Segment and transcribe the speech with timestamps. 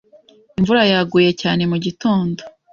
[0.59, 2.41] Imvura yaguye cyane mugitondo.